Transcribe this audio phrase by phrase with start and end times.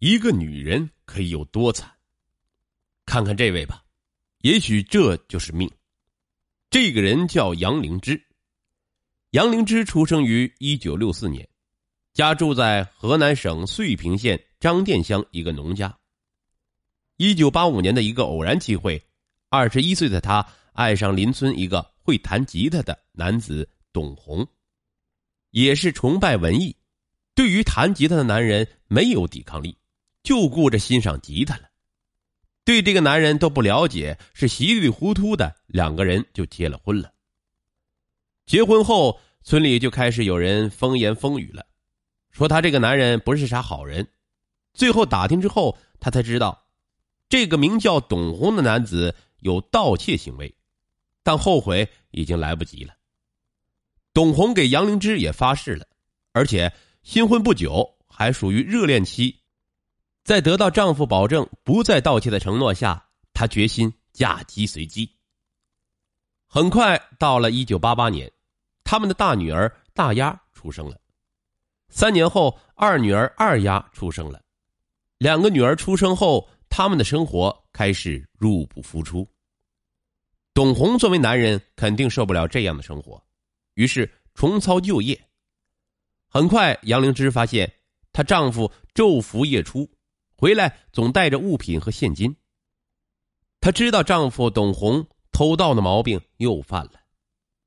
[0.00, 1.90] 一个女人可以有多惨？
[3.04, 3.82] 看看这位吧，
[4.42, 5.68] 也许这就是命。
[6.70, 8.22] 这个人叫杨灵芝。
[9.30, 11.48] 杨灵芝出生于一九六四年，
[12.12, 15.98] 家住在河南省遂平县张店乡一个农家。
[17.16, 19.04] 一九八五年的一个偶然机会，
[19.48, 24.46] 二十一岁的他爱上邻村一个会弹吉他的男子董红，
[25.50, 26.76] 也是崇拜文艺，
[27.34, 29.76] 对于弹吉他的男人没有抵抗力，
[30.28, 31.62] 就顾着欣赏吉他了。
[32.62, 37.10] 对这个男人都不了解，是稀里糊涂的，两个人就结了婚了。
[38.44, 41.64] 结婚后，村里就开始有人风言风语了，
[42.30, 44.06] 说他这个男人不是啥好人。
[44.74, 46.62] 最后打听之后，他才知道。
[47.30, 50.54] 这个名叫董红的男子有盗窃行为，
[51.22, 52.92] 但后悔已经来不及了。
[54.12, 55.86] 董红给杨灵芝也发誓了，
[56.32, 56.70] 而且
[57.02, 59.34] 新婚不久，还属于热恋期。
[60.28, 65.10] 在得到丈夫保证不再盗窃的承诺下，她决心嫁鸡随鸡。
[66.46, 68.30] 很快到了一九八八年，
[68.84, 71.00] 他们的大女儿大丫出生了。
[71.88, 74.38] 三年后，二女儿二丫出生了。
[75.16, 76.46] 两个女儿出生后。
[76.70, 79.26] 他们的生活开始入不敷出。
[80.52, 83.24] 董红作为男人，肯定受不了这样的生活，
[83.72, 85.18] 于是重操旧业。
[86.28, 87.72] 很快，杨灵芝发现
[88.12, 89.90] 她丈夫昼伏夜出，
[90.38, 92.34] 回来总带着物品和现金。
[93.60, 96.92] 她知道丈夫董红偷盗的毛病又犯了，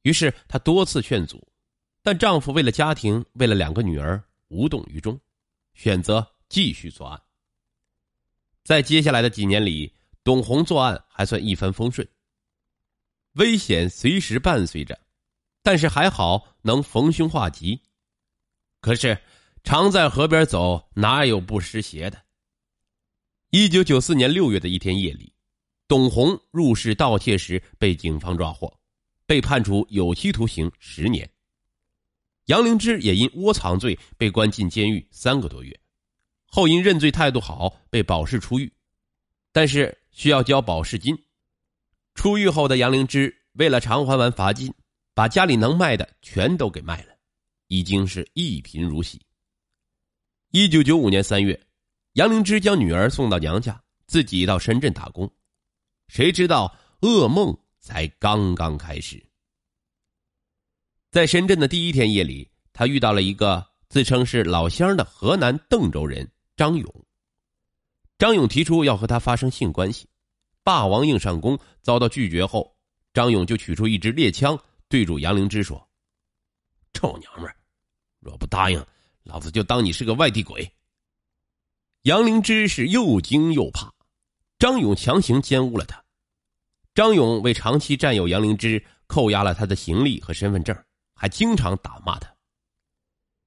[0.00, 1.46] 于是她多次劝阻，
[2.02, 5.20] 但丈夫为了家庭，为了两个女儿，无动于衷，
[5.74, 7.20] 选择继续作案。
[8.62, 12.08] 在接下来的几年里，董红作案还算一帆风顺。
[13.32, 14.98] 危险随时伴随着，
[15.62, 17.78] 但是还好能逢凶化吉。
[18.80, 19.20] 可是，
[19.64, 22.23] 常在河边走，哪有不湿鞋的？
[23.56, 25.32] 一九九四年六月的一天夜里，
[25.86, 28.76] 董红入室盗窃时被警方抓获，
[29.26, 31.30] 被判处有期徒刑十年。
[32.46, 35.80] 杨灵芝也因窝藏罪被关进监狱三个多月。
[36.46, 38.72] 后因认罪态度好，被保释出狱，
[39.52, 41.16] 但是需要交保释金。
[42.16, 44.74] 出狱后的杨灵芝为了偿还完罚金，
[45.14, 47.14] 把家里能卖的全都给卖了，
[47.68, 49.24] 已经是一贫如洗。
[50.50, 51.64] 一九九五年三月，
[52.14, 55.28] 杨灵芝将女儿送到娘家，自己到深圳打工。
[56.06, 59.20] 谁知道噩梦才刚刚开始。
[61.10, 66.28] 在深圳的第一天夜里，他遇到了一个自称是老乡的河南邓州人。
[66.56, 67.04] 张勇，
[68.16, 70.08] 张勇提出要和他发生性关系，
[70.62, 72.76] 霸王硬上弓遭到拒绝后，
[73.12, 74.56] 张勇就取出一支猎枪，
[74.88, 75.84] 对住杨灵芝说
[76.94, 77.56] ：“臭娘们儿，
[78.20, 78.80] 若不答应，
[79.24, 80.64] 老子就当你是个外地鬼。”
[82.04, 83.90] 杨灵芝是又惊又怕，
[84.58, 86.04] 张勇强行奸污了他。
[86.94, 90.76] 张勇为长期占有杨灵芝，扣押了他的行李和身份证，
[91.14, 92.30] 还经常打骂他。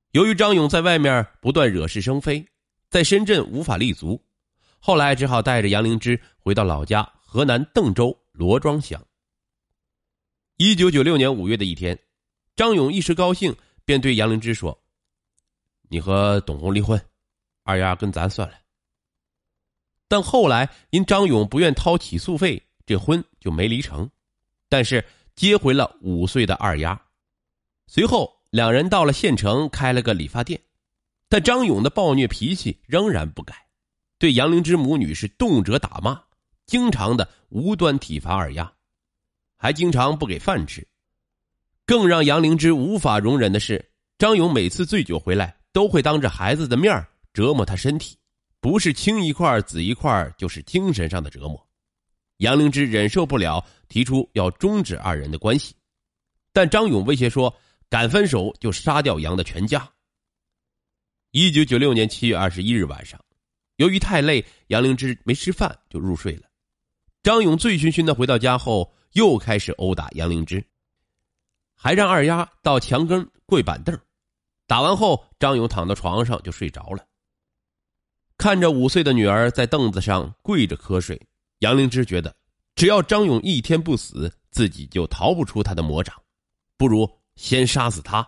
[0.09, 2.43] 由于张勇在外面不断惹是生非。
[2.89, 4.19] 在深圳无法立足，
[4.79, 8.99] 后来只好带着杨灵芝回到老家河南邓州罗庄乡。
[10.55, 11.99] 一九九六年五月的一天，
[12.55, 14.81] 张勇一时高兴，便对杨灵芝说
[15.89, 16.99] ：“你和董红离婚，
[17.67, 18.55] 二丫跟咱算了。”
[20.09, 24.09] 但后来因张勇不愿掏起诉费，这婚就没离成，
[24.69, 25.05] 但是
[25.35, 26.99] 接回了五岁的二丫。
[27.87, 30.59] 随后两人到了县城，开了个理发店。
[31.29, 33.53] 但张勇的暴虐脾气仍然不改，
[34.17, 36.23] 对杨灵芝母女是动辄打骂，
[36.65, 38.71] 经常的无端体罚二丫，
[39.57, 40.87] 还经常不给饭吃。
[41.85, 47.05] 更让杨灵芝无法容忍的是，张勇每次醉酒回来，都会当着孩子的面
[47.37, 48.17] 折磨他身体，
[48.59, 51.67] 不是青一块紫一块，就是精神上的折磨。
[52.37, 55.75] 杨灵芝忍受不了，提出要终止二人的关系，
[56.51, 57.55] 但张勇威胁说，
[57.89, 59.87] 敢分手就杀掉杨的全家。
[61.29, 63.23] 一九九六年七月二十一日晚上，
[63.75, 66.49] 由于太累，杨灵芝没吃饭就入睡了。
[67.21, 70.65] 张勇醉醺醺的回到家后，又开始殴打杨灵芝，
[71.75, 73.95] 还让二丫到墙根跪板凳。
[74.65, 77.05] 打完后，张勇躺到床上就睡着了。
[78.47, 81.21] 看着五岁的女儿在凳子上跪着瞌睡，
[81.59, 82.33] 杨灵芝觉得，
[82.75, 86.15] 只要张勇一天不死，自己就逃不出他的魔掌，
[86.77, 88.25] 不如先杀死他。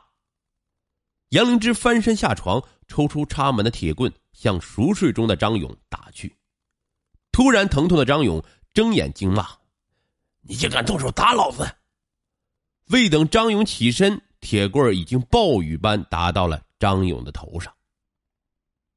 [1.30, 2.62] 杨灵芝翻身下床。
[2.90, 6.36] 抽出插满的铁棍，向熟睡中的张勇打去。
[7.32, 8.44] 突然疼痛的张勇
[8.74, 9.48] 睁眼惊骂
[10.44, 11.66] ：“你竟敢动手打老子！”
[12.92, 17.74] 未等张勇起身，铁棍已经暴雨般打到了张勇的头上。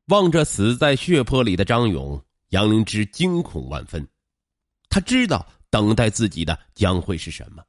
[0.06, 4.06] 望着死在血泊里的张勇，杨灵芝惊恐万分。
[4.88, 7.64] 他知道等待自己的将会是什么。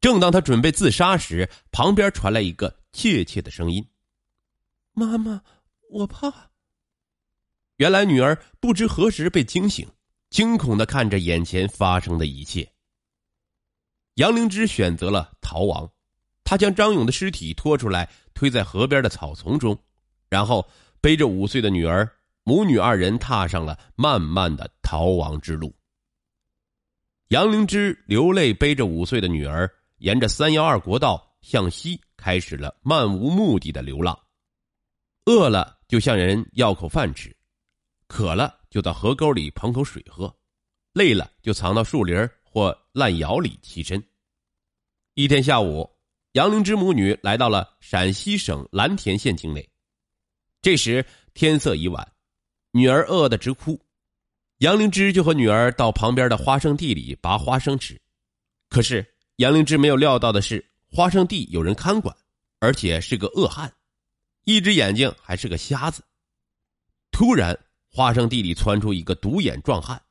[0.00, 3.84] 正当他准备自杀时，旁边传来一个怯怯的声音
[4.92, 5.42] ：“妈妈，
[5.90, 6.50] 我怕。”
[7.78, 9.88] 原来女儿不知何时被惊醒，
[10.30, 12.70] 惊恐的看着眼前发生的一切。
[14.14, 15.90] 杨灵芝选择了逃亡，
[16.44, 19.76] 她将张勇的尸体拖出来，推在河边的草丛中，
[20.28, 20.66] 然后
[21.06, 22.10] 背着五岁的女儿，
[22.42, 25.72] 母女二人踏上了漫漫的逃亡之路。
[27.28, 34.18] 杨灵芝流泪背着五岁的女儿，沿着三幺二国道向西，开始了漫无目的的流浪。
[35.26, 37.32] 饿了就向人要口饭吃。
[38.08, 40.36] 渴了就到河沟里捧口水喝，
[40.92, 44.04] 累了就藏到树林或烂窑里栖身。
[45.14, 45.88] 一天下午，
[46.32, 49.70] 杨灵芝母女来到了陕西省蓝田县境内。
[50.66, 52.12] 这时天色已晚，
[52.72, 53.80] 女儿饿得直哭，
[54.58, 57.96] 杨灵芝就和女儿到旁边的花生地里拔花生吃。
[58.68, 62.12] 可是杨灵芝没有料到的是，花生地有人看管，
[62.58, 63.72] 而且是个恶汉，
[64.42, 66.02] 一只眼睛还是个瞎子。
[67.12, 67.56] 突然。
[67.88, 70.02] 花生地里窜出一个独眼壮汉，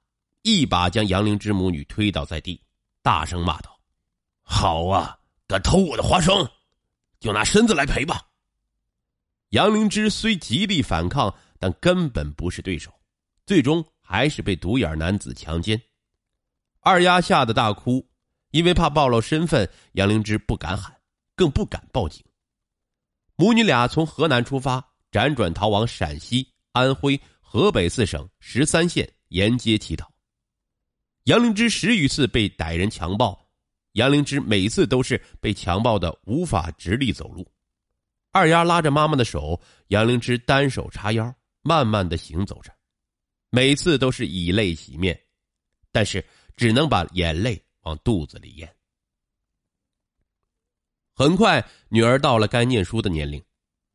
[0.43, 2.61] 一把将杨灵芝母女推倒在地，
[3.01, 3.77] 大声骂道
[4.41, 6.49] ：“好啊，敢偷我的花生，
[7.19, 8.25] 就拿身子来赔吧！”
[9.55, 12.93] 杨灵芝虽极力反抗，但根本不是对手，
[13.45, 15.81] 最终还是被独眼男子强奸。
[16.81, 18.05] 二丫吓得大哭，
[18.51, 20.93] 因为怕暴露身份，杨灵芝不敢喊，
[21.37, 22.21] 更不敢报警。
[23.37, 27.17] 母女俩从河南出发，辗转逃往陕西、安徽。
[27.39, 30.11] 河北四省十三县沿街乞讨，
[31.23, 33.47] 杨灵芝十余次被歹人强暴，
[33.93, 37.49] 杨灵芝每次都是被强暴的无法直立走路。
[38.35, 42.69] 二丫拉着妈妈的手，杨灵芝单手叉腰，慢慢的行走着，
[43.49, 45.17] 每次都是以泪洗面，
[45.89, 46.21] 但是
[46.57, 48.69] 只能把眼泪往肚子里咽。
[51.15, 53.41] 很快，女儿到了该念书的年龄，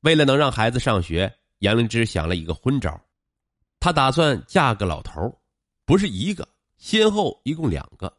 [0.01, 2.99] 为了能让孩子上学，杨灵芝想了一个昏招。
[3.79, 5.39] 她打算嫁个老头
[5.85, 6.49] 不是一个，
[6.79, 8.11] 先后一共两个，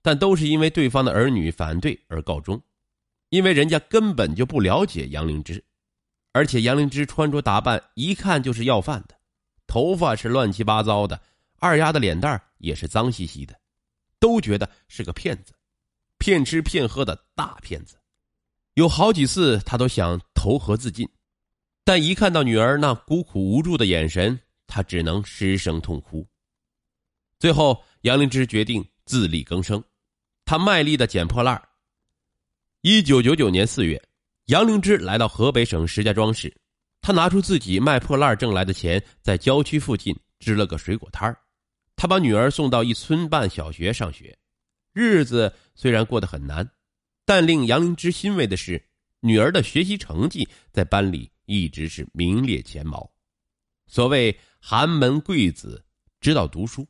[0.00, 2.58] 但都是因为对方的儿女反对而告终，
[3.28, 5.62] 因为人家根本就不了解杨灵芝，
[6.36, 9.16] 而且杨灵芝穿着打扮一看就是要饭的，
[9.66, 11.18] 头发是乱七八糟的，
[11.58, 13.58] 二丫的脸蛋也是脏兮兮的，
[14.20, 15.54] 都觉得是个骗子，
[16.18, 17.96] 骗吃骗喝的大骗子，
[18.74, 21.08] 有好几次他都想投河自尽，
[21.84, 24.38] 但一看到女儿那孤苦无助的眼神。
[24.68, 26.26] 他只能失声痛哭。
[27.38, 29.82] 最后，杨灵芝决定自力更生，
[30.44, 31.68] 他卖力的捡破烂
[32.80, 34.02] 一九九九年四月，
[34.46, 36.56] 杨灵芝来到河北省石家庄市，
[37.00, 41.36] 他拿出自己卖破烂挣来的钱，在郊区附近支了个水果摊
[41.96, 44.38] 他把女儿送到一村办小学上学，
[44.92, 46.68] 日子虽然过得很难，
[47.24, 48.80] 但令杨灵芝欣慰的是，
[49.18, 53.10] 女儿的学习成绩在班里一直是名列前茅。
[53.86, 54.36] 所谓。
[54.68, 55.84] 寒门贵子
[56.20, 56.84] 知道读书。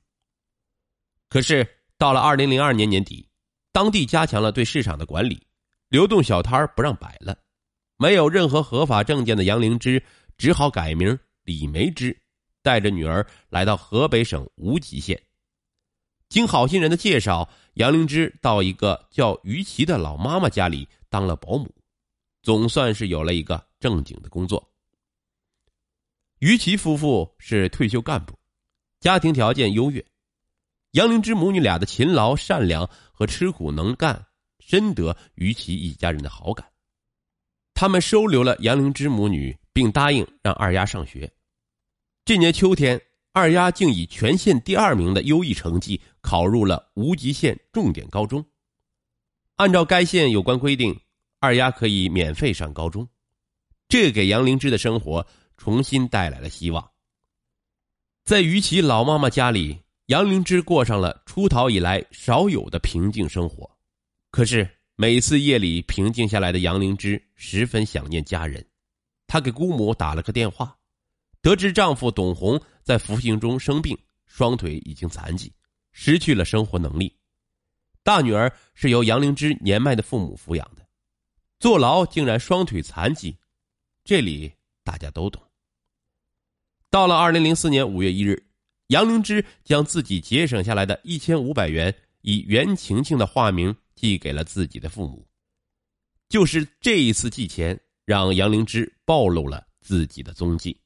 [1.29, 1.69] 可是
[1.99, 3.29] 到了二零零二年年底，
[3.71, 5.47] 当地加强了对市场的管理，
[5.91, 7.39] 流动小摊不让摆了，
[7.97, 10.03] 没有任何合法证件的杨灵芝
[10.37, 12.17] 只好改名李梅芝，
[12.63, 15.21] 带着女儿来到河北省无极县。
[16.29, 21.73] 经好心人的介绍，杨灵芝到一个叫于琦的老妈妈家里当了保姆，
[22.43, 24.73] 总算是有了一个正经的工作。
[26.41, 28.39] 于琦夫妇是退休干部，
[29.01, 30.05] 家庭条件优越。
[30.91, 34.27] 杨灵芝母女俩的勤劳、善良和吃苦能干，
[34.59, 36.67] 深得于琦一家人的好感。
[37.77, 41.31] 他们收留了杨灵芝母女，并答应让二丫上学。
[42.25, 43.01] 这年秋天，
[43.33, 48.45] 二丫竟以全县第二名的优异成绩考入了无极县重点高中。
[49.57, 50.99] 按照该县有关规定，
[51.39, 53.07] 二丫可以免费上高中，
[53.89, 55.25] 这给杨灵芝的生活。
[55.59, 56.87] 重新带来了希望。
[58.27, 59.79] 在于其老妈妈家里，
[60.09, 63.67] 杨灵芝过上了出逃以来少有的平静生活。
[64.31, 64.69] 可是
[64.99, 68.67] 每次夜里平静下来的杨灵芝十分想念家人，
[69.27, 70.75] 她给姑母打了个电话，
[71.43, 75.53] 得知丈夫董红在服刑中生病，双腿已经残疾，
[75.93, 77.15] 失去了生活能力。
[78.03, 80.89] 大女儿是由杨灵芝年迈的父母抚养的，
[81.61, 83.37] 坐牢竟然双腿残疾，
[84.03, 84.51] 这里
[84.83, 85.43] 大家都懂。
[86.89, 88.43] 到了二零零四年五月一日，
[88.87, 95.27] 杨灵芝将自己节省下来的一千五百元以袁晴晴的化名寄给了自己的父母。
[96.29, 100.81] 就是这一次寄钱，让杨灵芝暴露了自己的踪迹。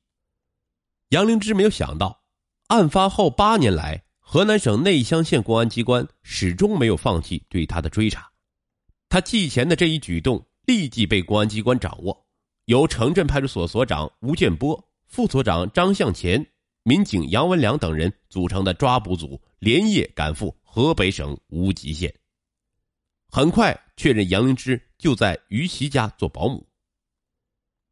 [1.11, 2.23] 杨灵芝没有想到，
[2.69, 8.31] 案发后八年来，河南省内乡县公安机关始终没有放弃对他的追查。
[9.09, 12.26] 他寄钱的这一举动立即被公安机关掌握，
[12.67, 16.47] 由城镇派出所所长吴建波、副所长张向前、
[16.85, 22.14] 民警杨文良等人组成的抓捕组连夜赶赴河北省无极县。
[23.32, 26.66] 很快确认杨灵芝就在于其家做保姆。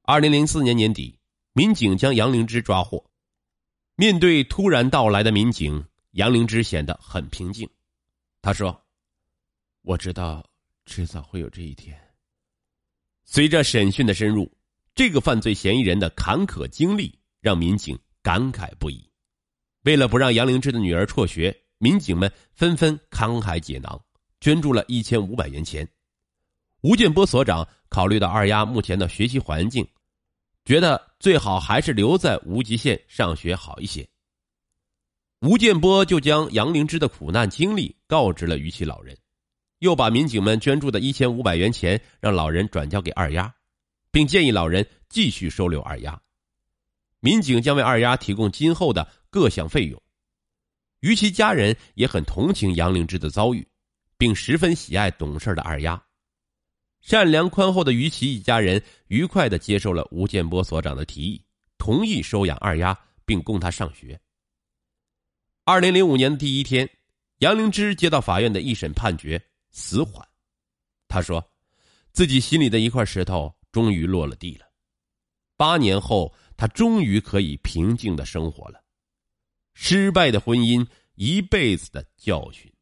[0.03, 1.17] 二零零四年年底，
[1.53, 3.05] 民警将杨灵芝抓获。
[3.95, 7.69] 面对突然到来的民警，杨灵芝显得很平静。
[8.43, 8.85] 他说
[9.83, 10.45] ：“我知道，
[10.87, 11.97] 迟早会有这一天。”
[13.25, 14.51] 随着审讯的深入，
[14.95, 19.09] 这个犯罪嫌疑人的坎坷经历让民警感慨不已。
[19.83, 24.03] 为了不让杨灵芝的女儿辍学，民警们纷纷慷慨解囊。
[24.41, 25.89] 捐助了一千五百元钱。
[26.83, 29.87] 吴建波所长考虑到二丫目前的学习环境，
[30.65, 34.09] 觉得最好还是留在无极县上学好一些。
[35.41, 39.17] 吴建波就将杨灵芝的苦难经历告知了于其老人，
[39.79, 43.53] 又把民警们捐助的一千五百元钱让老人转交给二丫，
[44.11, 46.21] 并建议老人继续收留二丫。
[47.21, 50.01] 民警将为二丫提供今后的各项费用。
[51.01, 53.67] 于其家人也很同情杨灵芝的遭遇。
[54.19, 56.03] 并十分喜爱懂事的二丫，
[57.01, 61.43] 善良宽厚的于琦一家人愉快的接受了吴建波所长的提议，
[61.79, 64.21] 同意收养二丫，并供她上学。
[65.65, 66.91] 二零零五年的第一天，
[67.39, 70.27] 杨灵芝接到法院的一审判决，死缓。
[71.07, 71.53] 他说，
[72.13, 74.67] 自己心里的一块石头终于落了地了。
[75.57, 78.83] 八年后，他终于可以平静的生活了。
[79.75, 80.85] 失败的婚姻，
[81.15, 82.73] 一辈子的教训。